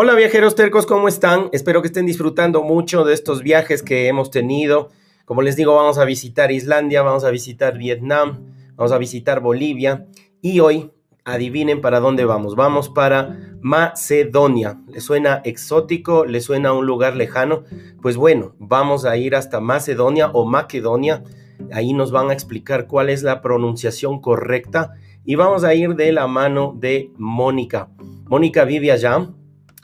[0.00, 1.48] Hola viajeros tercos, ¿cómo están?
[1.50, 4.90] Espero que estén disfrutando mucho de estos viajes que hemos tenido.
[5.24, 10.06] Como les digo, vamos a visitar Islandia, vamos a visitar Vietnam, vamos a visitar Bolivia
[10.40, 10.92] y hoy
[11.24, 12.54] adivinen para dónde vamos.
[12.54, 14.78] Vamos para Macedonia.
[14.86, 16.24] ¿Le suena exótico?
[16.26, 17.64] ¿Le suena un lugar lejano?
[18.00, 21.24] Pues bueno, vamos a ir hasta Macedonia o Macedonia.
[21.72, 26.12] Ahí nos van a explicar cuál es la pronunciación correcta y vamos a ir de
[26.12, 27.88] la mano de Mónica.
[28.28, 29.28] Mónica vive allá,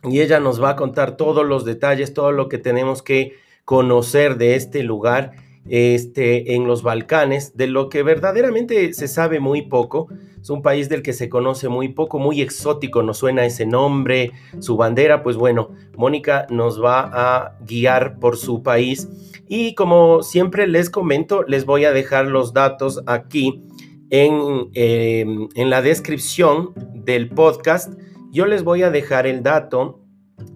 [0.05, 4.37] y ella nos va a contar todos los detalles, todo lo que tenemos que conocer
[4.37, 5.33] de este lugar
[5.69, 10.09] este, en los Balcanes, de lo que verdaderamente se sabe muy poco.
[10.41, 14.33] Es un país del que se conoce muy poco, muy exótico, nos suena ese nombre,
[14.59, 15.23] su bandera.
[15.23, 19.09] Pues bueno, Mónica nos va a guiar por su país.
[19.49, 23.63] Y como siempre les comento, les voy a dejar los datos aquí
[24.11, 27.95] en, eh, en la descripción del podcast
[28.35, 30.01] yo les voy a dejar el dato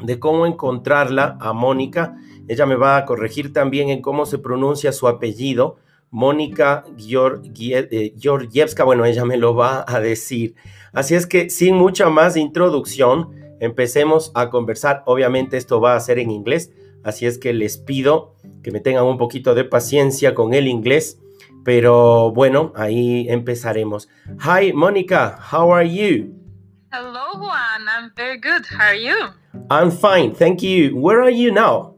[0.03, 2.17] de cómo encontrarla a Mónica.
[2.49, 5.77] Ella me va a corregir también en cómo se pronuncia su apellido.
[6.11, 10.57] Mónica eh, Georgievska, bueno, ella me lo va a decir.
[10.93, 15.05] Así es que sin mucha más introducción, empecemos a conversar.
[15.07, 16.73] Obviamente esto va a ser en inglés,
[17.05, 21.21] así es que les pido que me tengan un poquito de paciencia con el inglés.
[21.65, 24.09] Pero bueno, ahí empezaremos.
[24.43, 26.48] Hi, Mónica, how are you?
[26.91, 27.87] Hello, Juan.
[27.87, 28.65] I'm very good.
[28.65, 29.29] How are you?
[29.71, 30.97] I'm fine, thank you.
[30.97, 31.97] Where are you now?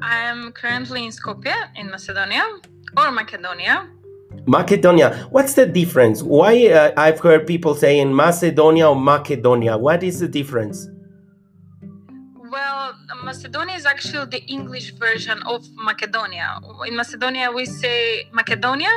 [0.00, 2.42] I'm currently in Skopje, in Macedonia,
[2.96, 3.86] or Macedonia.
[4.46, 5.28] Macedonia.
[5.30, 6.22] What's the difference?
[6.22, 9.76] Why uh, I've heard people saying Macedonia or Macedonia.
[9.76, 10.88] What is the difference?
[12.50, 16.60] Well, Macedonia is actually the English version of Macedonia.
[16.86, 18.90] In Macedonia, we say Macedonia,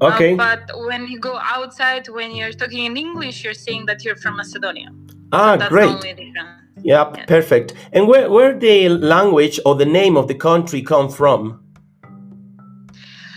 [0.00, 0.34] Okay.
[0.34, 4.16] Uh, but when you go outside, when you're talking in English, you're saying that you're
[4.16, 4.88] from Macedonia.
[5.32, 6.18] Ah, so great.
[6.34, 7.74] Yeah, yeah, perfect.
[7.92, 11.62] And where where the language or the name of the country come from?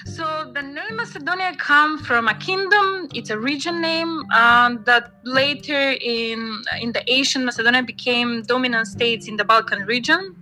[0.06, 3.10] So the name Macedonia come from a kingdom.
[3.14, 9.28] It's a region name um, that later in in the Asian Macedonia became dominant states
[9.28, 10.36] in the Balkan region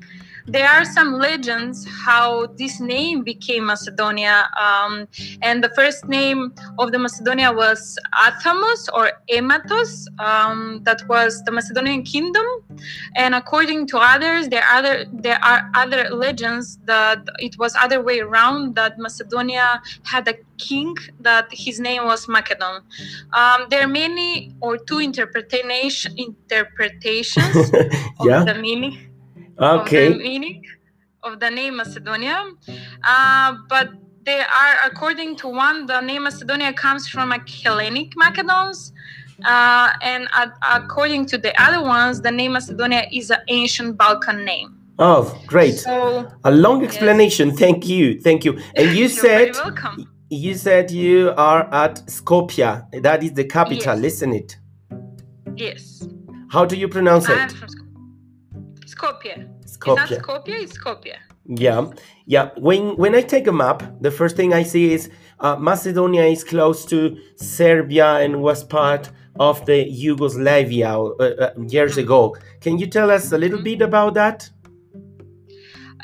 [0.46, 4.50] there are some legends how this name became Macedonia.
[4.60, 5.08] Um,
[5.42, 10.06] and the first name of the Macedonia was Athamus or Ematos.
[10.20, 12.46] Um, that was the Macedonian kingdom.
[13.16, 18.02] And according to others, there are other there are other legends that it was other
[18.02, 18.76] way around.
[18.76, 22.82] That Macedonia had a king that his name was Macedon.
[23.34, 27.72] Um, there are many or two interpretation interpretations
[28.24, 28.42] yeah.
[28.42, 29.13] of the meaning
[29.60, 30.08] okay.
[30.08, 30.64] of the meaning
[31.24, 32.52] of the name Macedonia.
[33.04, 33.90] Uh, but
[34.26, 38.94] they are, according to one, the name Macedonia comes from a Hellenic Macedons.
[39.46, 44.46] Uh, and uh, according to the other ones, the name Macedonia is an ancient Balkan
[44.46, 44.78] name.
[45.00, 45.80] Oh, great!
[45.80, 47.50] So, a long explanation.
[47.50, 47.60] Yes.
[47.60, 48.60] Thank you, thank you.
[48.76, 49.56] And you said
[50.30, 53.02] you said you are at Skopje.
[53.02, 54.14] That is the capital, yes.
[54.14, 54.58] isn't it?
[55.56, 56.08] Yes.
[56.50, 57.56] How do you pronounce I'm it?
[59.04, 59.50] Skopje.
[59.66, 60.04] Skopje.
[60.04, 60.64] Is that Skopje?
[60.64, 61.16] It's Skopje.
[61.46, 61.92] Yeah,
[62.26, 62.52] yeah.
[62.58, 65.10] When when I take a map, the first thing I see is
[65.42, 69.10] uh, Macedonia is close to Serbia and was part
[69.40, 72.38] of the Yugoslavia uh, uh, years ago.
[72.62, 74.50] Can you tell us a little bit about that?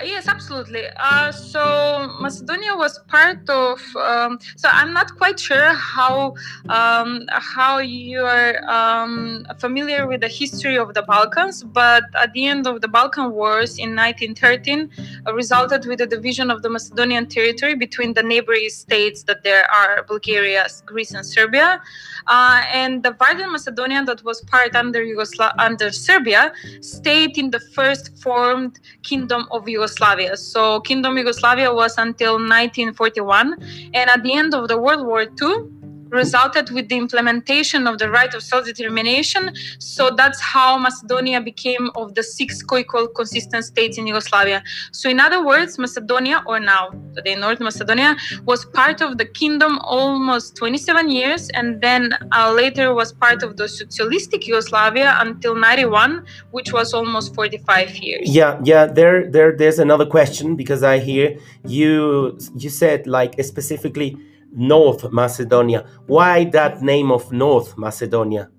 [0.03, 0.83] Yes absolutely.
[0.97, 6.33] Uh, so macedonia was part of um, so i'm not quite sure how
[6.69, 12.45] um, how you are um, familiar with the history of the balkans but at the
[12.45, 14.89] end of the balkan wars in 1913
[15.27, 19.69] uh, resulted with the division of the macedonian territory between the neighboring states that there
[19.71, 21.81] are bulgaria greece and serbia.
[22.27, 27.59] Uh, and the of macedonia that was part under Yugosla- under serbia stayed in the
[27.59, 30.37] first formed kingdom of yugoslavia Yugoslavia.
[30.37, 33.55] So Kingdom Yugoslavia was until 1941,
[33.93, 35.78] and at the end of the World War II,
[36.09, 39.53] resulted with the implementation of the right of self-determination.
[39.79, 44.63] So that's how Macedonia became of the six co-equal consistent states in Yugoslavia.
[44.91, 48.15] So in other words, Macedonia, or now today North Macedonia,
[48.45, 53.57] was part of the kingdom almost 27 years, and then uh, later was part of
[53.57, 58.29] the socialistic Yugoslavia until 91, which was almost 45 years.
[58.29, 58.85] Yeah, yeah.
[58.85, 62.37] There, there, there's another question because I hear you.
[62.55, 64.17] You said like specifically
[64.51, 65.85] North Macedonia.
[66.07, 68.49] Why that name of North Macedonia?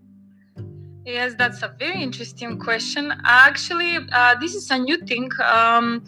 [1.04, 3.12] Yes, that's a very interesting question.
[3.24, 5.30] Actually, uh, this is a new thing.
[5.42, 6.04] Um,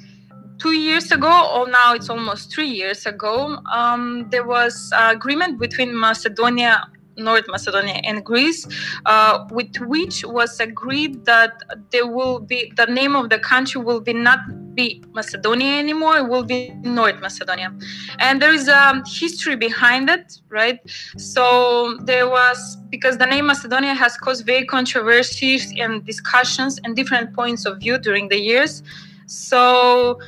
[0.58, 5.98] two years ago, or now it's almost three years ago, um, there was agreement between
[5.98, 6.86] Macedonia
[7.16, 8.66] North Macedonia and Greece,
[9.06, 11.52] uh, with which was agreed that
[11.90, 14.40] there will be the name of the country will be not
[14.74, 17.72] be Macedonia anymore; it will be North Macedonia,
[18.18, 20.80] and there is a history behind it, right?
[21.18, 27.34] So there was because the name Macedonia has caused very controversies and discussions and different
[27.34, 28.82] points of view during the years.
[29.26, 30.18] So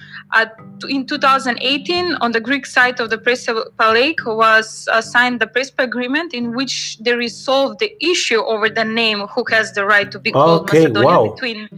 [0.88, 5.84] in 2018, on the Greek side of the Prespa Lake was uh, signed the Prespa
[5.84, 10.18] Agreement, in which they resolved the issue over the name who has the right to
[10.18, 11.32] be called Okay, Macedonia wow.
[11.32, 11.68] between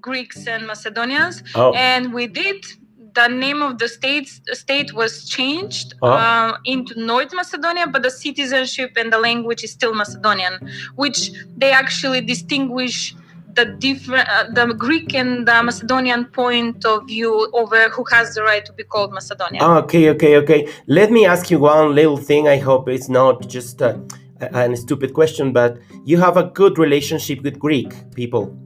[0.00, 1.42] Greeks and Macedonians.
[1.54, 1.72] Oh.
[1.74, 2.66] And with it,
[3.14, 6.10] the name of the state state was changed Oh.
[6.12, 10.54] uh, into North Macedonia, but the citizenship and the language is still Macedonian,
[10.94, 13.14] which they actually distinguish
[13.60, 18.42] the different uh, the Greek and the Macedonian point of view over who has the
[18.42, 19.62] right to be called Macedonia.
[19.84, 20.68] Okay, okay, okay.
[20.86, 22.48] Let me ask you one little thing.
[22.48, 24.00] I hope it's not just a,
[24.40, 28.56] a, a stupid question, but you have a good relationship with Greek people.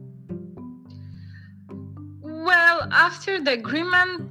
[2.21, 4.29] Well, after the agreement,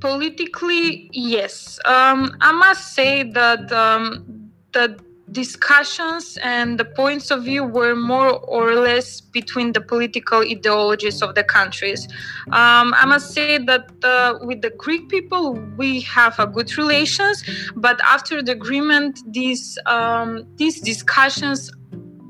[0.00, 1.78] politically, yes.
[1.84, 4.98] Um, I must say that um, the
[5.32, 11.34] discussions and the points of view were more or less between the political ideologies of
[11.34, 12.08] the countries.
[12.46, 17.44] Um, I must say that uh, with the Greek people, we have a good relations,
[17.76, 21.70] but after the agreement, these um, these discussions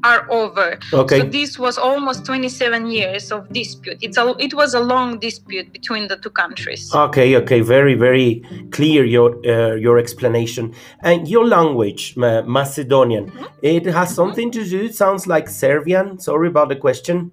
[0.05, 0.79] are over.
[0.93, 1.20] Okay.
[1.20, 3.99] So this was almost 27 years of dispute.
[4.00, 6.93] It's a, it was a long dispute between the two countries.
[6.94, 10.75] Okay, okay, very, very clear your uh, your explanation.
[11.02, 13.32] And your language, Ma- Macedonian,
[13.62, 14.85] it has something to do.
[14.85, 16.19] It sounds like Serbian.
[16.19, 17.32] Sorry about the question.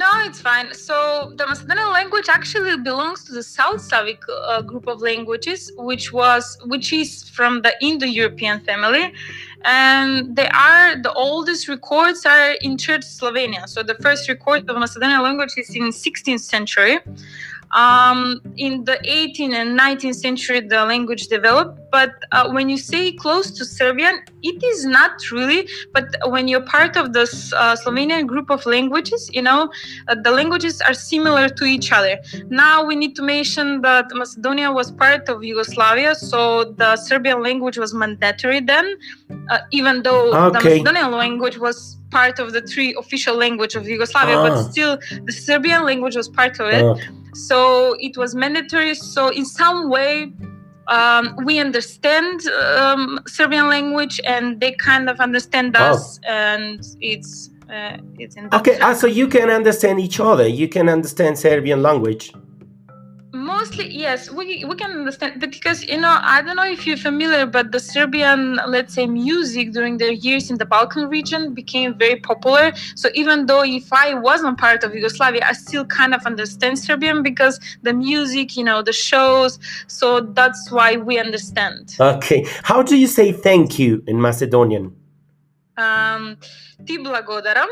[0.00, 0.72] No, it's fine.
[0.72, 6.12] So the Macedonian language actually belongs to the South Slavic uh, group of languages, which
[6.12, 9.12] was which is from the Indo-European family,
[9.64, 13.68] and they are the oldest records are in Church Slavonic.
[13.68, 16.98] So the first record of Macedonian language is in 16th century.
[17.72, 21.78] Um, in the 18th and 19th century, the language developed.
[21.92, 25.68] But uh, when you say close to Serbian, it is not really.
[25.92, 27.22] But when you're part of the
[27.56, 29.70] uh, Slovenian group of languages, you know,
[30.08, 32.18] uh, the languages are similar to each other.
[32.48, 37.78] Now we need to mention that Macedonia was part of Yugoslavia, so the Serbian language
[37.78, 38.96] was mandatory then,
[39.50, 44.36] uh, even though the Macedonian language was part of the three official language of Yugoslavia,
[44.38, 44.48] Ah.
[44.48, 46.82] but still the Serbian language was part of it.
[46.84, 46.96] Uh,
[47.34, 48.94] So it was mandatory.
[48.94, 50.32] So in some way,
[50.88, 55.92] um, we understand um, Serbian language, and they kind of understand Oh.
[55.92, 60.46] us, and it's uh, it's in okay, ah, so you can understand each other.
[60.48, 62.32] You can understand Serbian language.
[63.32, 67.46] Mostly, yes, we we can understand because you know I don't know if you're familiar,
[67.46, 72.16] but the Serbian, let's say, music during their years in the Balkan region became very
[72.18, 72.72] popular.
[72.96, 77.22] So even though if I wasn't part of Yugoslavia, I still kind of understand Serbian
[77.22, 79.60] because the music, you know, the shows.
[79.86, 81.94] So that's why we understand.
[82.00, 84.92] Okay, how do you say thank you in Macedonian?
[85.76, 86.36] Um,
[86.84, 87.68] ti blagodaram,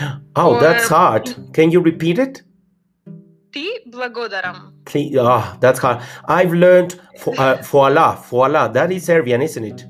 [0.36, 1.34] Oh, Or- that's hard.
[1.52, 2.42] Can you repeat it?
[3.52, 4.72] Ti blagodaram.
[5.20, 6.02] Ah, that's hard.
[6.26, 8.68] I've learned fo- uh, voila, voila.
[8.68, 9.86] That is Serbian, isn't it?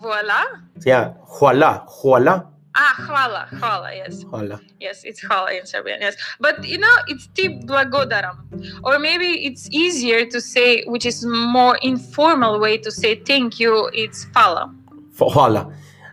[0.00, 0.42] Voila.
[0.84, 2.42] Yeah, voila, voila,
[2.76, 4.24] Ah, hvala, hvala, yes.
[4.24, 4.58] voila.
[4.80, 6.16] Yes, it's hvala in Serbian, yes.
[6.40, 8.36] But you know, it's ti blagodaram.
[8.82, 13.88] Or maybe it's easier to say, which is more informal way to say thank you,
[13.94, 14.74] it's hvala.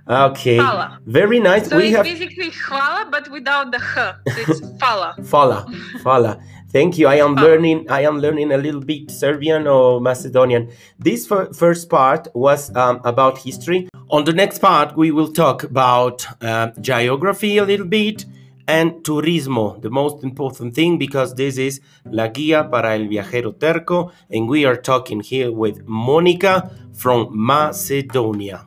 [0.08, 0.58] Okay.
[0.58, 0.98] Hvala.
[1.06, 1.70] Very nice.
[1.70, 4.34] So we it's have basically hvala, but without the h.
[4.34, 5.26] So it's hvala.
[5.26, 5.66] Fala,
[6.04, 6.40] Fala.
[6.72, 7.08] Thank you.
[7.08, 7.48] I am Fala.
[7.48, 7.86] learning.
[7.90, 10.70] I am learning a little bit Serbian or Macedonian.
[11.00, 13.88] This fir- first part was um, about history.
[14.10, 18.26] On the next part, we will talk about uh, geography a little bit
[18.68, 24.12] and turismo, the most important thing because this is La Guía para el Viajero Terco,
[24.30, 28.66] and we are talking here with Monica from Macedonia.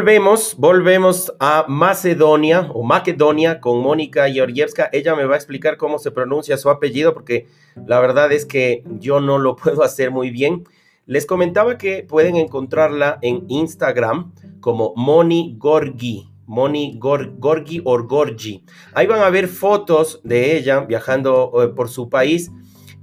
[0.00, 4.88] Volvemos, volvemos a Macedonia o Macedonia con Mónica Georgievska.
[4.94, 7.48] Ella me va a explicar cómo se pronuncia su apellido porque
[7.86, 10.64] la verdad es que yo no lo puedo hacer muy bien.
[11.04, 16.30] Les comentaba que pueden encontrarla en Instagram como Moni Gorgi.
[16.46, 18.64] Moni Gorgi o Gorgi.
[18.94, 22.50] Ahí van a ver fotos de ella viajando eh, por su país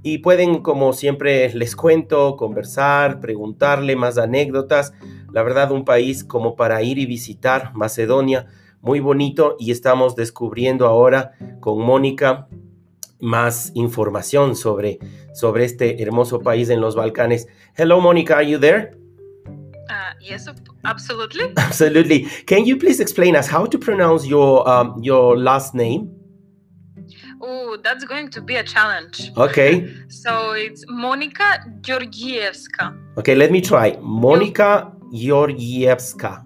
[0.02, 4.92] y pueden, como siempre les cuento, conversar, preguntarle más anécdotas.
[5.30, 8.46] La verdad, un país como para ir y visitar, Macedonia,
[8.80, 12.48] muy bonito y estamos descubriendo ahora con Mónica
[13.20, 14.98] más información sobre,
[15.34, 17.46] sobre este hermoso país en los Balcanes.
[17.76, 18.92] Hello, Mónica, are you there?
[19.90, 20.46] Uh, yes,
[20.84, 21.52] absolutely.
[21.56, 22.26] Absolutely.
[22.46, 26.10] Can you please explain us how to pronounce your um, your last name?
[27.40, 29.32] Oh, that's going to be a challenge.
[29.36, 29.88] Okay.
[30.10, 32.94] So it's Monica Georgievska.
[33.16, 33.96] Okay, let me try.
[34.02, 36.44] Monica Georgievska.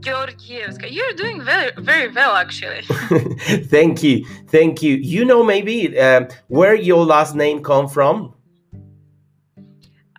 [0.00, 0.86] Georgievska.
[0.90, 2.82] You're doing very, very well, actually.
[3.70, 4.96] thank you, thank you.
[4.96, 8.34] You know maybe uh, where your last name come from?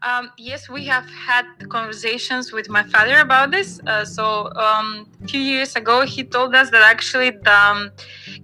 [0.01, 3.81] Um, yes, we have had conversations with my father about this.
[3.85, 7.91] Uh, so um, a few years ago, he told us that actually the um,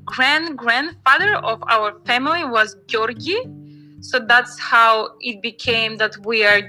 [0.03, 3.38] grand grandfather of our family was Georgi.
[4.01, 6.62] So that's how it became that we are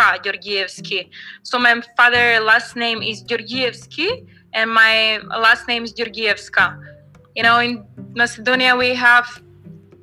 [0.00, 1.08] Georgievska, Georgievsky.
[1.42, 6.78] So my father last name is Georgievsky, and my last name is Georgievska.
[7.36, 9.42] You know, in Macedonia we have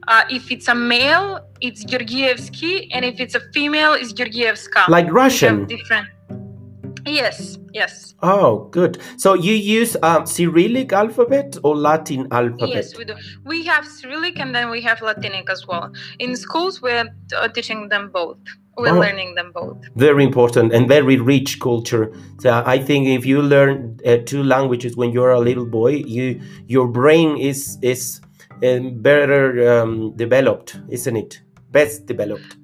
[0.07, 4.87] uh, if it's a male, it's Georgievsky, and if it's a female, it's Georgievska.
[4.87, 5.65] Like Russian.
[5.65, 6.07] Different.
[7.07, 7.57] Yes.
[7.73, 8.15] Yes.
[8.21, 8.99] Oh, good.
[9.17, 12.69] So you use um, Cyrillic alphabet or Latin alphabet?
[12.69, 13.15] Yes, we do.
[13.45, 15.91] We have Cyrillic and then we have Latinic as well.
[16.19, 18.37] In schools, we're uh, teaching them both.
[18.77, 19.77] We're oh, learning them both.
[19.95, 22.13] Very important and very rich culture.
[22.39, 26.39] So I think if you learn uh, two languages when you're a little boy, you
[26.67, 28.21] your brain is is
[28.61, 31.41] and better um, developed, isn't it?
[31.71, 32.57] Best developed.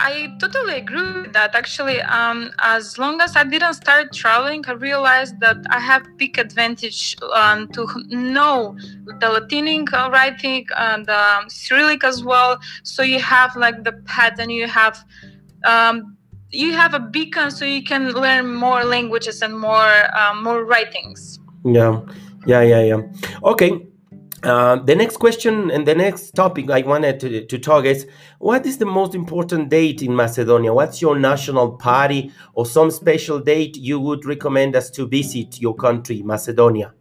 [0.00, 1.56] I totally agree with that.
[1.56, 6.38] Actually, um, as long as I didn't start traveling, I realized that I have big
[6.38, 8.76] advantage um, to know
[9.20, 12.60] the Latinic writing and um, Cyrillic as well.
[12.84, 15.04] So you have like the pattern, you have
[15.64, 16.16] um,
[16.50, 21.40] you have a beacon, so you can learn more languages and more um, more writings.
[21.64, 22.02] Yeah,
[22.46, 23.00] yeah, yeah, yeah.
[23.42, 23.87] Okay,
[24.44, 28.06] uh, the next question and the next topic I wanted to, to talk is
[28.38, 30.72] what is the most important date in Macedonia?
[30.72, 35.74] What's your national party or some special date you would recommend us to visit your
[35.74, 36.94] country, Macedonia?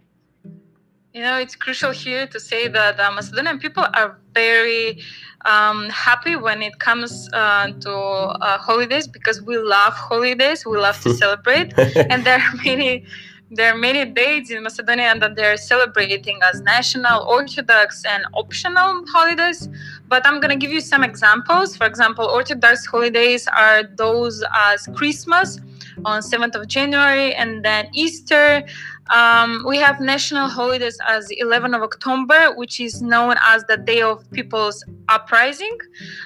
[1.13, 5.01] You know, it's crucial here to say that uh, Macedonian people are very
[5.45, 10.99] um, happy when it comes uh, to uh, holidays because we love holidays, we love
[11.01, 13.05] to celebrate, and there are many
[13.49, 19.69] there are many dates in Macedonia that they're celebrating as national, Orthodox, and optional holidays.
[20.07, 21.77] But I'm going to give you some examples.
[21.77, 25.59] For example, Orthodox holidays are those as Christmas
[26.05, 28.63] on 7th of January and then Easter.
[29.09, 34.01] Um, we have national holidays as 11th of October, which is known as the Day
[34.01, 35.77] of People's Uprising.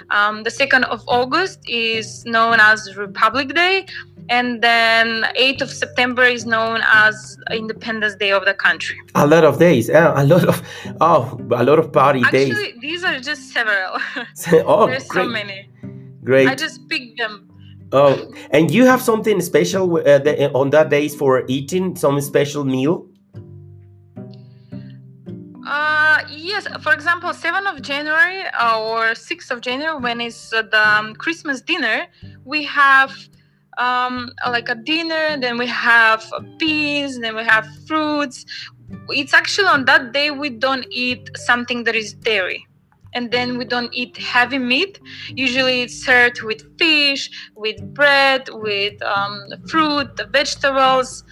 [0.09, 3.85] Um, the 2nd of August is known as Republic Day
[4.29, 8.97] and then 8th of september is known as independence day of the country.
[9.15, 10.61] A lot of days yeah a lot of
[11.01, 12.51] oh a lot of party Actually, days.
[12.51, 13.97] Actually, these are just several.
[14.65, 15.25] Oh there's great.
[15.25, 15.69] so many.
[16.23, 16.47] Great.
[16.47, 17.49] I just picked them.
[17.91, 22.63] Oh and you have something special uh, the, on that days for eating some special
[22.63, 23.07] meal?
[25.65, 30.97] Uh, yes, for example, 7th of January or 6th of January, when it's uh, the
[30.97, 32.07] um, Christmas dinner,
[32.43, 33.15] we have
[33.81, 36.21] um, like a dinner, then we have
[36.59, 38.45] peas, then we have fruits.
[39.09, 42.67] It's actually on that day we don't eat something that is dairy.
[43.13, 44.93] And then we don't eat heavy meat.
[45.35, 49.35] Usually it's served with fish, with bread, with um,
[49.67, 51.23] fruit, vegetables,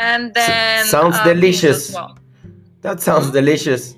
[0.00, 1.92] and then sounds uh, delicious.
[1.94, 2.18] Well.
[2.80, 3.34] That sounds mm-hmm.
[3.40, 3.94] delicious.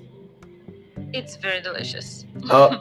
[1.13, 2.25] It's very delicious.
[2.49, 2.79] Uh,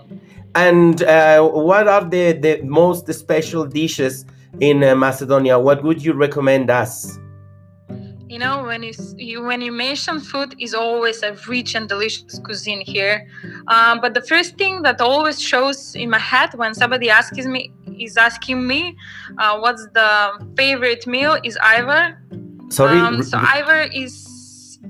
[0.55, 4.27] and uh, what are the, the most special dishes
[4.59, 5.59] in uh, Macedonia?
[5.59, 7.19] What would you recommend us?
[8.29, 12.39] You know, when you, you when you mention food, is always a rich and delicious
[12.39, 13.27] cuisine here.
[13.67, 17.73] Um, but the first thing that always shows in my head when somebody asks me
[17.99, 18.97] is asking me,
[19.39, 22.17] uh, "What's the favorite meal?" is Ajvar.
[22.73, 23.01] Sorry.
[23.01, 24.30] Um, so Ajvar is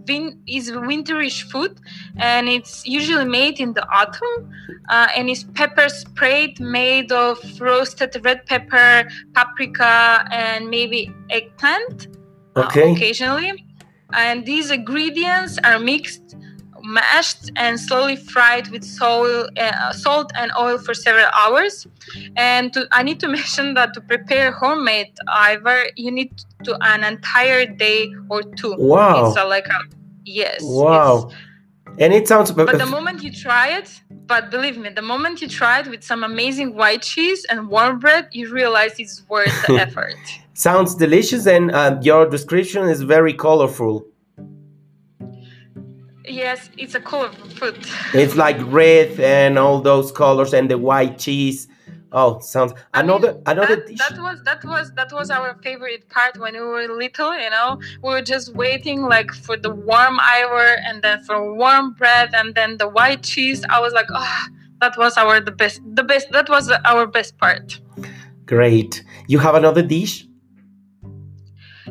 [0.04, 1.80] vin- is winterish food,
[2.18, 4.50] and it's usually made in the autumn,
[4.88, 12.08] uh, and it's pepper sprayed made of roasted red pepper, paprika, and maybe eggplant.
[12.56, 12.62] uh,
[12.96, 13.64] occasionally,
[14.12, 16.29] and these ingredients are mixed.
[16.82, 21.86] Mashed and slowly fried with soil, uh, salt and oil for several hours.
[22.36, 26.32] And to, I need to mention that to prepare homemade Ajvar, you need
[26.64, 28.74] to an entire day or two.
[28.76, 29.28] Wow.
[29.28, 29.80] It's a, like a
[30.24, 30.60] yes.
[30.62, 31.30] Wow.
[31.98, 32.52] And it sounds.
[32.52, 36.02] but the moment you try it, but believe me, the moment you try it with
[36.04, 40.14] some amazing white cheese and warm bread, you realize it's worth the effort.
[40.54, 44.06] sounds delicious, and uh, your description is very colorful.
[46.30, 47.76] Yes, it's a colorful food.
[48.14, 51.66] It's like red and all those colors and the white cheese.
[52.12, 53.98] Oh, sounds I mean, another another that, dish.
[53.98, 57.36] that was that was that was our favorite part when we were little.
[57.38, 61.94] You know, we were just waiting like for the warm Ajvar and then for warm
[61.94, 63.64] bread and then the white cheese.
[63.68, 64.44] I was like, oh,
[64.80, 67.80] that was our the best the best that was our best part.
[68.46, 69.04] Great.
[69.28, 70.26] You have another dish?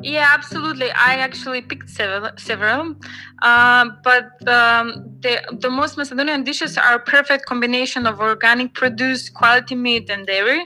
[0.01, 0.91] Yeah, absolutely.
[0.91, 2.95] I actually picked several, several.
[3.41, 9.29] Um, but um, the the most Macedonian dishes are a perfect combination of organic produce,
[9.29, 10.65] quality meat, and dairy.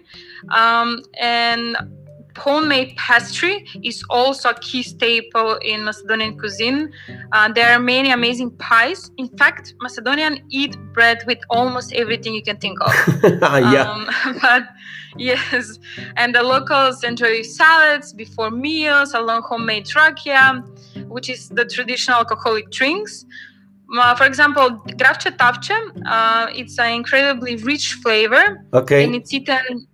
[0.50, 1.78] Um, and
[2.38, 6.92] homemade pastry is also a key staple in Macedonian cuisine.
[7.32, 9.12] Uh, there are many amazing pies.
[9.18, 12.94] In fact, Macedonian eat bread with almost everything you can think of.
[13.42, 13.90] yeah.
[13.90, 14.63] Um, but
[15.18, 15.80] yes,
[16.18, 20.63] and the locals enjoy salads before meals, along homemade rakia,
[21.08, 23.25] which is the traditional alcoholic drinks.
[23.96, 25.75] Uh, for example, gravche tavche,
[26.07, 29.03] uh, it's an incredibly rich flavor, okay.
[29.03, 29.88] and it's eaten.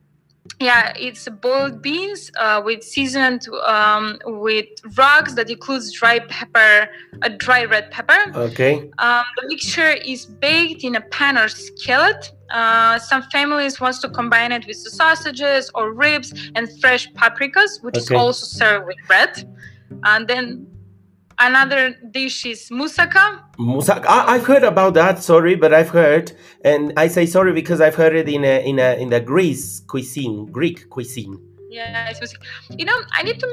[0.60, 6.90] Yeah, it's boiled beans uh, with seasoned um, with rugs that includes dry pepper,
[7.22, 8.38] a dry red pepper.
[8.38, 8.90] Okay.
[8.98, 12.34] Um, the mixture is baked in a pan or skillet.
[12.52, 17.82] Uh, some families wants to combine it with the sausages or ribs and fresh paprikas,
[17.82, 18.16] which Okay.
[18.16, 19.32] is also served with bread.
[20.04, 20.68] And then
[21.40, 23.42] another dish is moussaka.
[23.58, 25.24] Musa- I, I've heard about that.
[25.24, 26.32] Sorry, but I've heard,
[26.64, 29.82] and I say sorry because I've heard it in a in a in the Greece
[29.88, 31.40] cuisine, Greek cuisine.
[31.70, 32.36] Yeah, it's moussaka.
[32.78, 33.48] You know, I need to.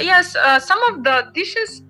[0.00, 1.82] Yes, uh, some of the dishes.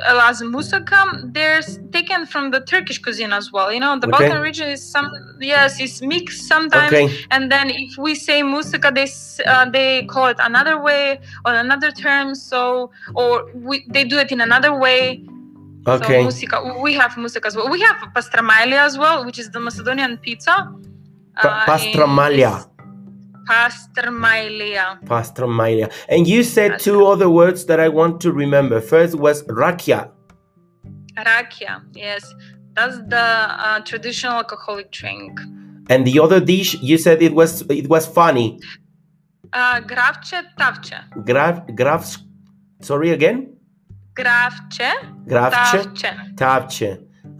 [0.00, 3.72] Uh, As moussaka, they're taken from the Turkish cuisine as well.
[3.72, 4.28] You know, the Okay.
[4.28, 5.08] Balkan region is some
[5.40, 6.92] yes, it's mixed sometimes.
[6.92, 7.06] Okay.
[7.30, 9.08] and then if we say musaka, they
[9.46, 14.30] uh, they call it another way or another term so or we, they do it
[14.32, 15.02] in another way
[15.86, 16.18] Okay.
[16.18, 19.58] so musica we have musica as well we have pastramalia as well which is the
[19.60, 20.54] macedonian pizza
[21.42, 22.58] Pa- pastramalia.
[22.58, 22.66] is-
[23.48, 25.90] pastramalia Pastramalia.
[26.08, 28.80] And you said That's two other words that I want to remember.
[28.80, 30.10] First was rakia.
[31.16, 32.24] rakia yes
[32.74, 33.26] that's the
[33.66, 35.38] uh, traditional alcoholic drink
[35.90, 38.48] And the other dish, you said it was it was funny.
[39.52, 42.02] uh, gravce tavce Grav, grav,
[42.80, 43.38] sorry again.
[44.14, 44.90] gravce
[45.26, 46.90] Gravce, tavce tapche.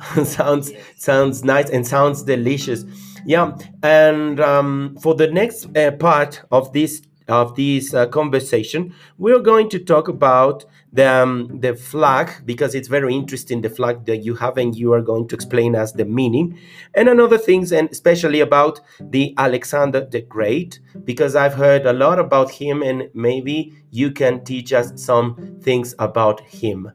[0.37, 2.85] sounds sounds nice and sounds delicious.
[3.25, 9.39] Yeah, and um, for the next uh, part of this of this uh, conversation, we're
[9.39, 14.19] going to talk about the um, the flag because it's very interesting the flag that
[14.19, 16.59] you have, and you are going to explain us the meaning
[16.95, 22.19] and another things, and especially about the Alexander the Great because I've heard a lot
[22.19, 26.91] about him, and maybe you can teach us some things about him.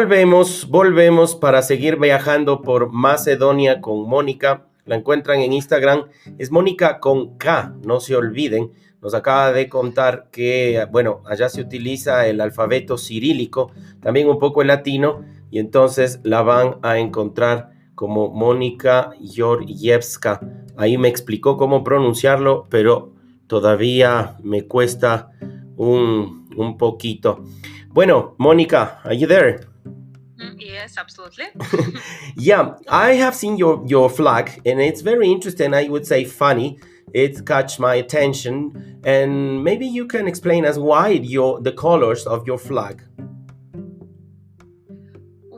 [0.00, 4.64] Volvemos, volvemos para seguir viajando por Macedonia con Mónica.
[4.86, 6.06] la encuentran en Instagram.
[6.38, 8.70] Es Mónica con K, no se olviden.
[9.02, 14.62] Nos acaba de contar que, bueno, allá se utiliza el alfabeto cirílico, también un poco
[14.62, 20.40] el latino, y entonces la van a encontrar como Mónica Georgievska.
[20.78, 23.12] Ahí me explicó cómo pronunciarlo, pero
[23.48, 25.32] todavía me cuesta
[25.76, 27.44] un, un poquito.
[27.90, 29.69] Bueno, Mónica, are you there?
[30.60, 31.46] Yes, absolutely.
[32.36, 35.74] Yeah, I have seen your your flag, and it's very interesting.
[35.74, 36.78] I would say funny.
[37.12, 42.46] It catch my attention, and maybe you can explain us why your the colors of
[42.46, 43.02] your flag.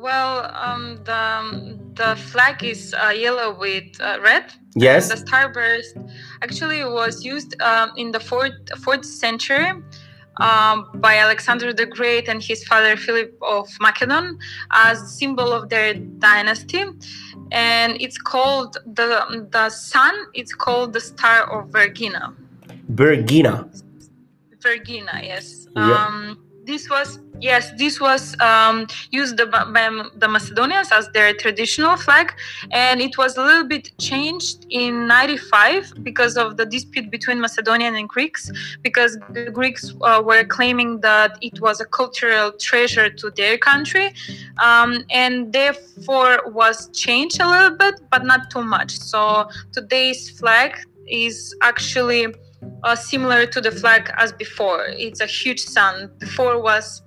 [0.02, 4.52] well, um, the the flag is uh, yellow with uh, red.
[4.74, 5.08] Yes.
[5.08, 5.94] The starburst
[6.42, 9.70] actually was used um, in the fourth fourth century
[10.38, 14.38] um, by Alexander the Great and his father Philip of Macedon
[14.72, 16.84] as symbol of their dynasty,
[17.50, 20.14] and it's called the the sun.
[20.34, 22.34] It's called the star of Vergina.
[22.92, 23.68] Bergina.
[24.58, 25.66] Vergina, yes.
[25.74, 26.06] Yeah.
[26.06, 29.64] Um, this was yes, this was um, used by
[30.16, 32.32] the Macedonians as their traditional flag,
[32.70, 37.96] and it was a little bit changed in '95 because of the dispute between Macedonian
[37.96, 38.50] and Greeks,
[38.82, 44.14] because the Greeks uh, were claiming that it was a cultural treasure to their country,
[44.58, 48.98] um, and therefore was changed a little bit, but not too much.
[48.98, 52.34] So today's flag is actually
[52.84, 54.86] uh, similar to the flag as before.
[54.88, 56.10] It's a huge sun.
[56.18, 57.02] Before was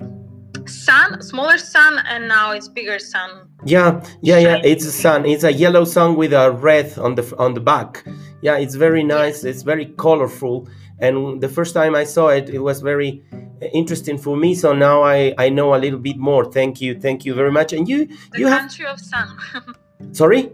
[0.65, 3.47] sun, smaller sun, and now it's bigger sun.
[3.65, 4.61] Yeah, yeah, yeah.
[4.63, 5.25] It's a sun.
[5.25, 8.05] It's a yellow sun with a red on the on the back.
[8.41, 9.43] Yeah, it's very nice.
[9.43, 10.67] It's very colorful.
[10.99, 13.23] And the first time I saw it, it was very
[13.73, 14.55] interesting for me.
[14.55, 16.45] So now I I know a little bit more.
[16.45, 17.73] Thank you, thank you very much.
[17.73, 19.37] And you The you have country of sun.
[20.11, 20.51] sorry.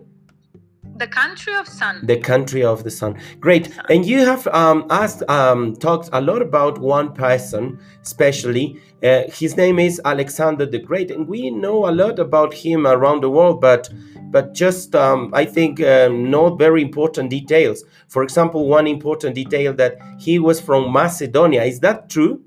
[0.97, 2.06] The country of sun.
[2.06, 3.17] The country of the sun.
[3.39, 3.71] Great.
[3.89, 8.80] And you have um, asked, um, talked a lot about one person, especially.
[9.04, 13.21] Uh, his name is Alexander the Great, and we know a lot about him around
[13.23, 13.89] the world, but
[14.32, 17.84] but just um, I think um, not very important details.
[18.08, 21.63] For example, one important detail that he was from Macedonia.
[21.63, 22.41] Is that true?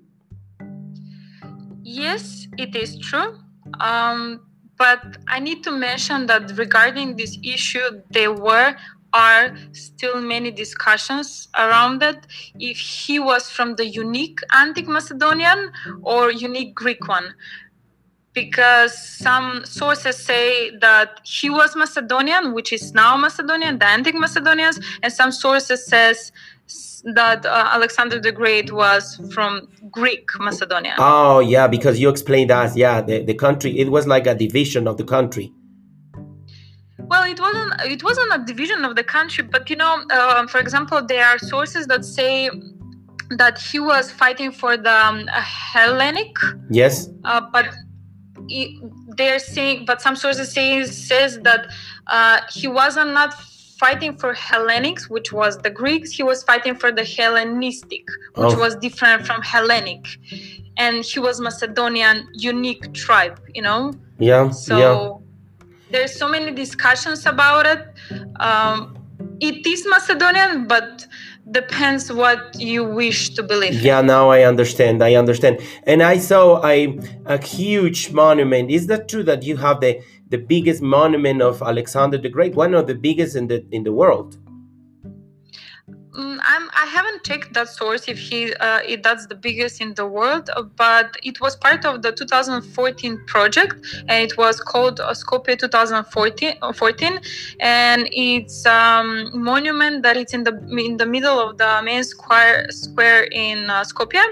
[1.83, 3.39] Yes, it is true.
[3.81, 4.41] Um,
[4.85, 8.77] but I need to mention that regarding this issue, there were
[9.15, 12.27] are still many discussions around it
[12.59, 15.71] if he was from the unique antique Macedonian
[16.03, 17.29] or unique Greek one.
[18.35, 18.93] Because
[19.25, 25.11] some sources say that he was Macedonian, which is now Macedonian, the antique Macedonians, and
[25.13, 26.33] some sources says
[27.15, 30.95] that uh, Alexander the Great was from Greek Macedonia.
[30.99, 32.77] Oh yeah, because you explained us.
[32.77, 33.79] Yeah, the, the country.
[33.79, 35.53] It was like a division of the country.
[36.99, 37.75] Well, it wasn't.
[37.83, 41.39] It wasn't a division of the country, but you know, um, for example, there are
[41.39, 42.51] sources that say
[43.31, 46.35] that he was fighting for the um, Hellenic,
[46.71, 47.09] Yes.
[47.25, 47.69] uh, but
[48.49, 48.81] he,
[49.17, 51.67] they're saying, but some sources say says that
[52.07, 53.35] uh, he wasn't not
[53.79, 56.11] fighting for Hellenics, which was the Greeks.
[56.11, 58.05] He was fighting for the Hellenistic,
[58.37, 58.59] which Oh.
[58.59, 60.05] was different from Hellenic,
[60.77, 63.41] and he was Macedonian unique tribe.
[63.55, 63.93] You know.
[64.19, 64.51] Yeah.
[64.51, 65.67] So yeah.
[65.91, 67.83] there's so many discussions about it.
[68.41, 68.97] Um,
[69.41, 71.07] it is Macedonian, but
[71.51, 73.75] depends what you wish to believe.
[73.83, 75.03] Yeah, now I understand.
[75.05, 75.61] I understand.
[75.85, 78.71] And I saw a a huge monument.
[78.71, 82.75] Is that true that you have the the biggest monument of Alexander the Great, one
[82.75, 84.39] of the biggest in the in the world?
[86.15, 89.95] Mm, I'm, I haven't checked that source if he uh, if that's the biggest in
[89.95, 95.01] the world, uh, but it was part of the 2014 project, and it was called
[95.01, 97.19] uh, Skopje 2014, uh, 14,
[97.59, 102.71] and it's um, monument that it's in the in the middle of the main square
[102.71, 104.23] square in uh, Skopje,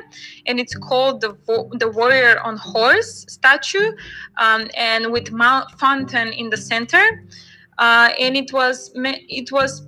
[0.46, 1.36] and it's called the
[1.80, 3.90] the warrior on horse statue,
[4.36, 7.24] um, and with Mount fountain in the center,
[7.78, 9.82] uh, and it was it was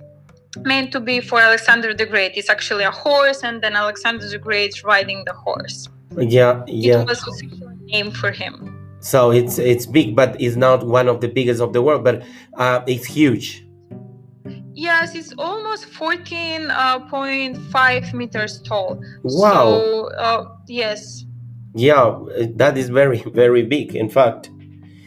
[0.57, 2.33] meant to be for Alexander the Great.
[2.35, 5.87] It's actually a horse, and then Alexander the Great riding the horse.
[6.17, 7.01] Yeah, yeah.
[7.01, 8.71] It was officially name for him.
[9.01, 12.23] So it's it's big, but it's not one of the biggest of the world, but
[12.57, 13.61] uh, it's huge.
[14.73, 18.99] Yes, it's almost 14.5 meters tall.
[19.23, 19.79] Wow.
[19.79, 21.23] So, uh, yes,
[21.73, 22.19] Yeah,
[22.55, 23.95] that is very very big.
[23.95, 24.49] In fact.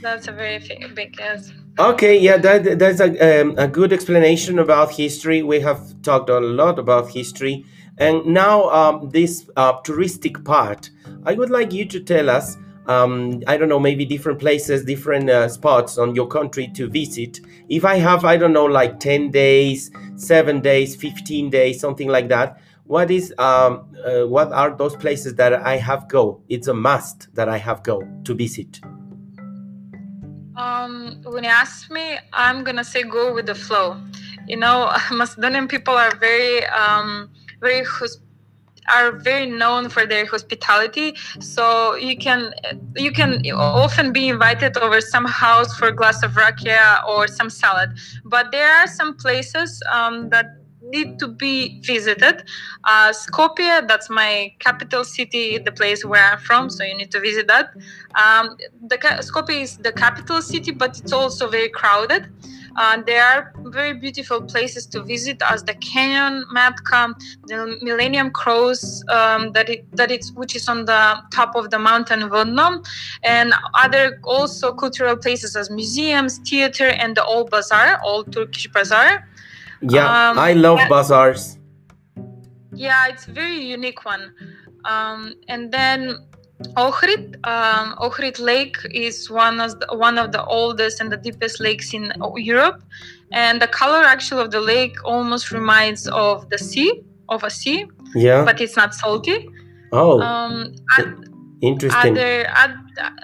[0.01, 0.59] that's a very
[0.95, 1.53] big yes.
[1.79, 5.45] Okay, yeah, that, that's a, um, a good explanation about history.
[5.45, 7.65] We have talked a lot about history.
[7.99, 10.91] And now, um, this uh, touristic part,
[11.25, 12.57] I would like you to tell us
[12.89, 17.39] um, I don't know, maybe different places, different uh, spots on your country to visit.
[17.69, 22.29] If I have, I don't know, like 10 days, seven days, 15 days, something like
[22.31, 26.41] that, what is um, uh, what are those places that I have go?
[26.49, 28.81] It's a must that I have go to visit.
[30.59, 33.97] Um, when you ask me, I'm gonna say go with the flow.
[34.49, 37.85] You know, Macedonian people are very, um, very
[38.91, 42.55] are very known for their hospitality so you can
[42.97, 47.51] you can often be invited over some house for a glass of rakia or some
[47.51, 47.91] salad
[48.25, 50.47] but there are some places um, that
[50.91, 52.45] need to be visited.
[52.85, 57.21] Uh, Skopje, that's my capital city, the place where I'm from, so you need to
[57.21, 57.75] visit that.
[58.15, 62.29] Um, the Skopje is the capital city, but it's also very crowded.
[62.77, 67.13] Uh, there are very beautiful places to visit, as the Canyon Matka,
[67.47, 71.79] the Millennium Cross, um, that it that it's which is on the top of the
[71.79, 72.87] mountain Vodno,
[73.25, 79.27] and other also cultural places as museums, theater, and the old bazaar, old Turkish bazaar.
[79.83, 81.59] Yeah, um, I love bazaars.
[82.73, 84.33] Yeah, it's very unique one.
[84.85, 86.29] Um, and then
[86.77, 91.61] Ohrid, um, Ohrid Lake is one of the, one of the oldest and the deepest
[91.61, 92.83] lakes in Europe,
[93.33, 97.87] and the color actually of the lake almost reminds of the sea, of a sea.
[98.15, 98.45] Yeah.
[98.45, 99.49] But it's not salty.
[99.93, 100.21] Oh.
[100.21, 100.75] Um,
[101.61, 102.17] Interesting.
[102.17, 102.47] Other,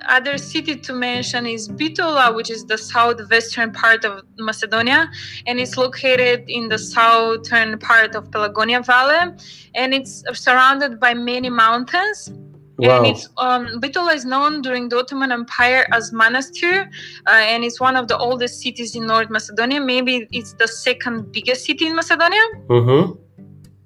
[0.09, 5.11] other city to mention is Bitola, which is the southwestern part of Macedonia,
[5.47, 9.37] and it's located in the southern part of Pelagonia Valley,
[9.75, 12.33] and it's surrounded by many mountains.
[12.77, 12.97] Wow.
[12.97, 16.89] And it's um, Bitola is known during the Ottoman Empire as Manastir,
[17.27, 19.81] uh, and it's one of the oldest cities in North Macedonia.
[19.81, 22.43] Maybe it's the second biggest city in Macedonia.
[22.67, 23.13] Mm-hmm.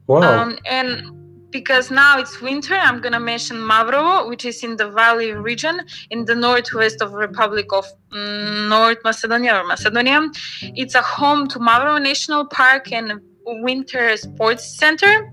[0.07, 0.43] Wow.
[0.43, 1.18] Um, and
[1.51, 5.81] because now it's winter, I'm gonna mention Mavrovo, which is in the Valley region
[6.11, 10.29] in the northwest of Republic of mm, North Macedonia or Macedonia.
[10.63, 15.31] It's a home to Mavrovo National Park and winter sports center.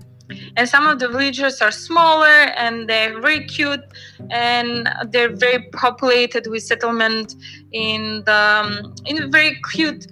[0.56, 3.84] And some of the villages are smaller and they're very cute
[4.30, 7.36] and they're very populated with settlement
[7.70, 10.08] in the um, in very cute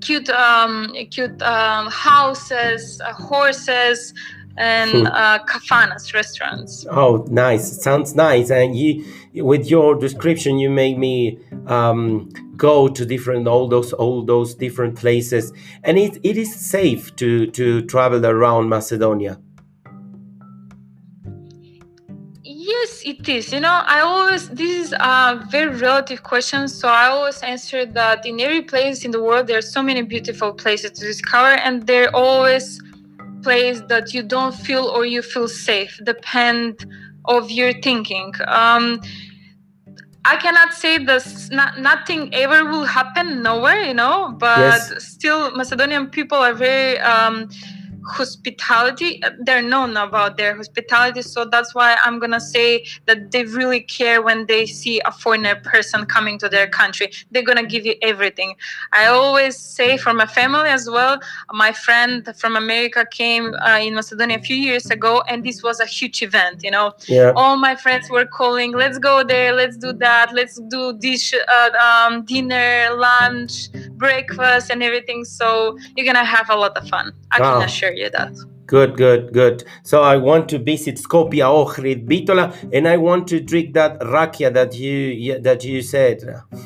[0.00, 4.14] cute um, cute um, houses, uh, horses,
[4.58, 5.06] and hmm.
[5.06, 6.86] uh, kafanas restaurants.
[6.90, 7.82] Oh, nice!
[7.82, 8.50] Sounds nice.
[8.50, 14.22] And you, with your description, you make me um, go to different all those all
[14.24, 15.52] those different places,
[15.84, 19.38] and it, it is safe to to travel around Macedonia.
[22.42, 23.52] Yes, it is.
[23.52, 28.26] You know, I always this is a very relative question, so I always answer that
[28.26, 31.86] in every place in the world there are so many beautiful places to discover, and
[31.86, 32.80] they're always
[33.46, 36.72] place that you don't feel or you feel safe depend
[37.34, 38.84] of your thinking um,
[40.32, 41.50] I cannot say this.
[41.50, 44.34] Not, nothing ever will happen nowhere, you know.
[44.36, 45.04] But yes.
[45.14, 47.48] still, Macedonian people are very um,
[48.06, 53.80] hospitality they're known about their hospitality so that's why i'm gonna say that they really
[53.80, 57.10] care when they see a foreigner person coming to their country.
[57.30, 58.54] They're gonna give you everything.
[58.92, 61.18] I always say for my family as well
[61.52, 65.80] my friend from america came uh, in macedonia a few years ago and this was
[65.80, 66.92] a huge event you know?
[67.06, 67.32] Yeah.
[67.36, 71.70] all my friends were calling let's go there let's do that let's do this uh,
[71.86, 77.40] um, dinner lunch breakfast and everything so you're gonna have a lot of fun i
[77.40, 77.54] wow.
[77.54, 78.32] can assure you that.
[78.66, 79.64] Good, good, good.
[79.84, 84.52] So I want to visit Skopje, Ohrid, Bitola, and I want to drink that rakia
[84.54, 86.18] that you that you said.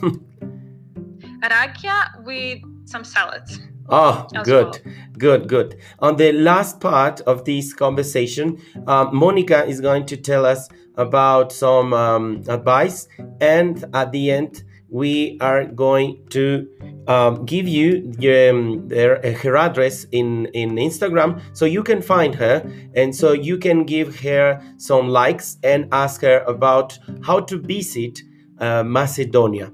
[1.43, 3.61] rakia with some salads.
[3.91, 4.95] Oh, good, well.
[5.19, 5.77] good, good.
[5.99, 11.53] On the last part of this conversation, um, Monica is going to tell us about
[11.53, 13.09] some um, advice,
[13.41, 16.69] and at the end, we are going to
[17.07, 18.13] um, give you
[18.51, 23.33] um, their, uh, her address in, in Instagram so you can find her and so
[23.33, 28.21] you can give her some likes and ask her about how to visit
[28.59, 29.73] uh, Macedonia.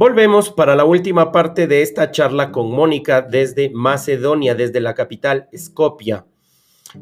[0.00, 5.46] Volvemos para la última parte de esta charla con Mónica desde Macedonia, desde la capital
[5.54, 6.22] Skopje.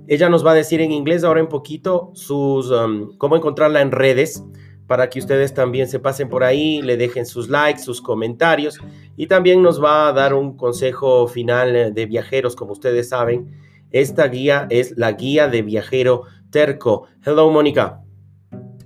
[0.08, 3.92] Ella nos va a decir en inglés ahora un poquito sus um, cómo encontrarla en
[3.92, 4.42] redes
[4.88, 8.80] para que ustedes también se pasen por ahí, le dejen sus likes, sus comentarios
[9.16, 13.54] y también nos va a dar un consejo final eh, de viajeros, como ustedes saben.
[13.92, 17.06] Esta guía es la guía de viajero terco.
[17.24, 18.02] Hello, Mónica.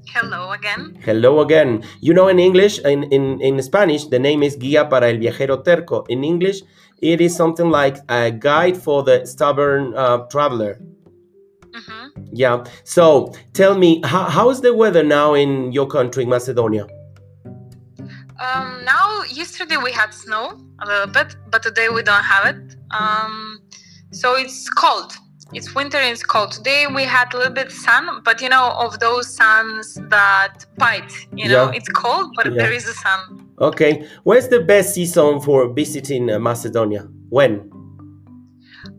[0.08, 0.98] Hello again.
[1.04, 1.82] Hello again.
[2.00, 5.64] You know, in English, in, in, in Spanish, the name is Guía para el Viajero
[5.64, 6.04] Terco.
[6.08, 6.62] In English,
[7.00, 10.78] it is something like a guide for the stubborn uh, traveler.
[11.74, 12.64] hmm Yeah.
[12.84, 16.86] So tell me, how, how is the weather now in your country, Macedonia?
[18.40, 22.76] Um, now, yesterday we had snow a little bit, but today we don't have it.
[22.90, 23.60] Um,
[24.10, 25.16] so it's cold.
[25.54, 26.50] It's winter and it's cold.
[26.52, 31.12] Today we had a little bit sun, but you know, of those suns that bite,
[31.34, 31.72] you know, Yeah.
[31.78, 32.52] it's cold, but Yeah.
[32.62, 33.20] there is a sun.
[33.60, 34.06] Okay.
[34.24, 37.06] Where's the best season for visiting uh, Macedonia?
[37.28, 37.70] When?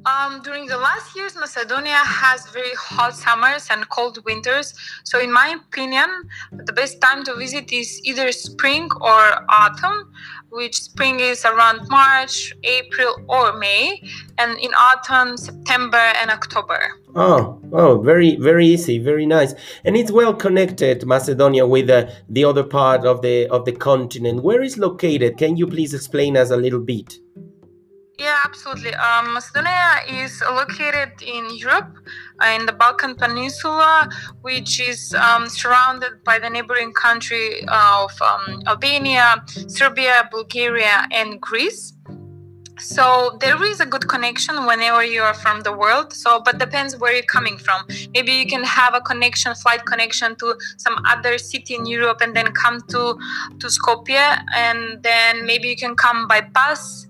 [0.05, 4.73] Um, during the last years, Macedonia has very hot summers and cold winters.
[5.05, 6.09] So, in my opinion,
[6.51, 10.11] the best time to visit is either spring or autumn,
[10.49, 14.01] which spring is around March, April, or May,
[14.37, 16.99] and in autumn, September and October.
[17.15, 19.53] Oh, oh, very, very easy, very nice,
[19.85, 24.43] and it's well connected, Macedonia, with uh, the other part of the of the continent.
[24.43, 25.37] Where is located?
[25.37, 27.19] Can you please explain us a little bit?
[28.19, 28.93] Yeah, absolutely.
[28.93, 31.97] Um, Macedonia is located in Europe,
[32.39, 34.07] uh, in the Balkan Peninsula,
[34.41, 41.93] which is um, surrounded by the neighboring country of um, Albania, Serbia, Bulgaria, and Greece.
[42.77, 46.13] So there is a good connection whenever you are from the world.
[46.13, 47.81] So, but depends where you're coming from.
[48.13, 52.35] Maybe you can have a connection, flight connection to some other city in Europe, and
[52.35, 53.17] then come to
[53.59, 57.07] to Skopje, and then maybe you can come by bus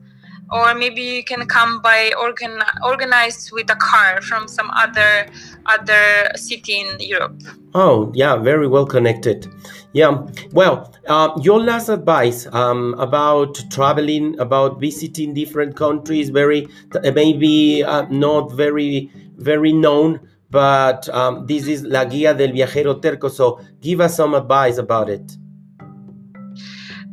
[0.52, 5.28] or maybe you can come by organ organized with a car from some other
[5.66, 7.42] other city in Europe.
[7.74, 9.48] Oh, yeah, very well connected.
[9.94, 10.26] Yeah.
[10.52, 17.84] Well, uh, your last advice um, about traveling, about visiting different countries, very uh, maybe
[17.84, 23.28] uh, not very very known, but um, this is La Guía del Viajero Terco.
[23.28, 25.38] So give us some advice about it.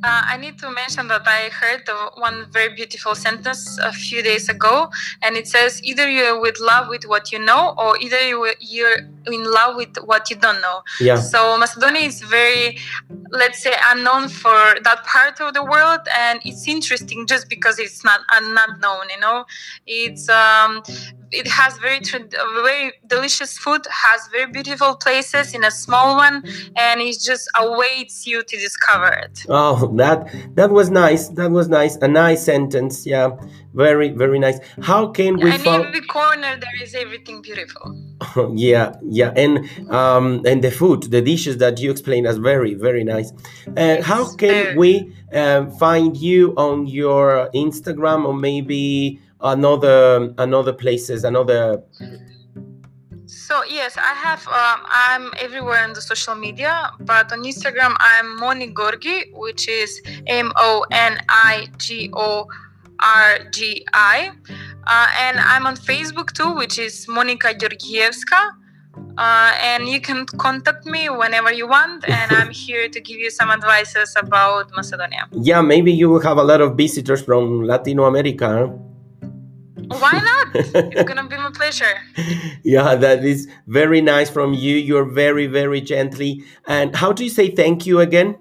[0.03, 4.49] Uh, I need to mention that I heard one very beautiful sentence a few days
[4.49, 4.91] ago,
[5.23, 8.97] and it says either you're with love with what you know, or either you- you're
[9.27, 10.83] in love with what you don't know.
[11.01, 11.17] Yeah.
[11.17, 12.79] So Macedonia is very,
[13.31, 18.03] let's say, unknown for that part of the world, and it's interesting just because it's
[18.03, 19.11] not unknown.
[19.11, 19.45] You know,
[19.87, 20.83] it's um,
[21.33, 22.01] it has very
[22.63, 26.43] very delicious food, has very beautiful places in a small one,
[26.77, 29.45] and it just awaits you to discover it.
[29.49, 31.29] Oh, that that was nice.
[31.29, 31.97] That was nice.
[31.97, 33.07] A nice sentence.
[33.07, 33.31] Yeah,
[33.75, 34.59] very very nice.
[34.83, 35.85] How can we and in find?
[35.87, 37.97] every corner there is everything beautiful.
[38.55, 43.05] yeah, yeah, and um, and the food, the dishes that you explained as very very
[43.05, 43.33] nice.
[43.77, 44.77] Uh, how can very.
[44.77, 51.83] we um, find you on your Instagram or maybe another another places, another?
[53.27, 54.47] So yes, I have.
[54.49, 60.01] Um, I'm everywhere on the social media, but on Instagram I'm Moni Gorgi, which is
[60.27, 62.47] M O N I G O
[63.01, 64.33] R G I,
[64.87, 68.57] uh, and I'm on Facebook too, which is Monika Georgievska.
[69.17, 73.31] Uh, and you can contact me whenever you want, and I'm here to give you
[73.31, 75.29] some advices about Macedonia.
[75.33, 78.73] Yeah, maybe you will have a lot of visitors from Latino America.
[79.89, 80.47] Why not?
[80.55, 81.95] it's gonna be my pleasure.
[82.63, 84.77] yeah, that is very nice from you.
[84.77, 86.45] You're very, very gently.
[86.67, 88.37] And how do you say thank you again?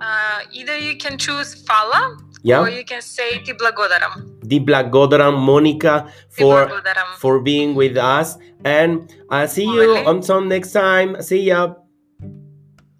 [0.00, 2.60] Uh, either you can choose Fala, Yeah.
[2.60, 4.40] or you can say Ti Blagodaram.
[4.46, 7.14] Di Blagodaram, Monika, for Blagodaram.
[7.18, 8.36] for being with us.
[8.64, 11.22] And I'll see you on some next time.
[11.22, 11.74] See ya.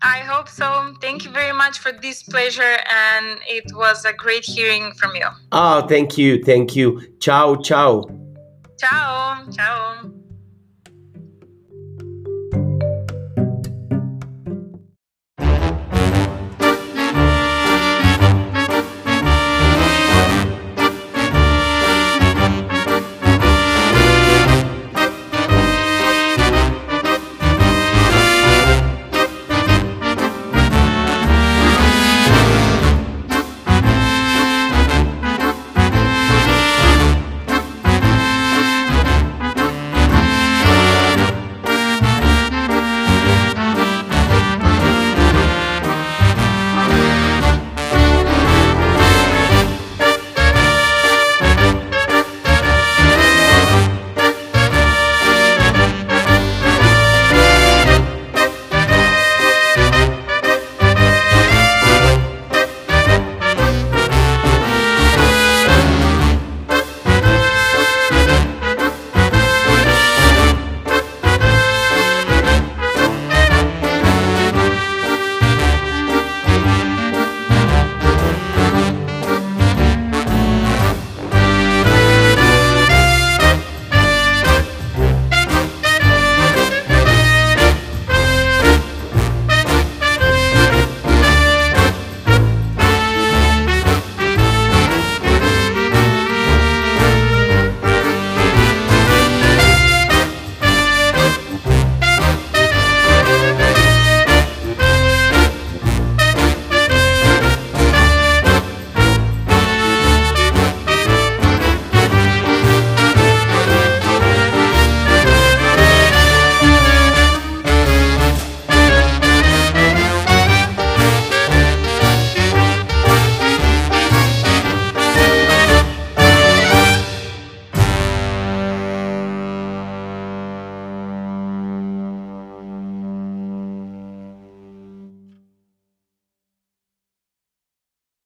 [0.02, 0.94] I hope so.
[1.00, 5.26] Thank you very much for this pleasure, and it was a great hearing from you.
[5.52, 6.42] Oh, thank you.
[6.42, 7.00] Thank you.
[7.20, 8.04] Ciao, ciao.
[8.78, 9.46] Ciao.
[9.50, 10.21] Ciao.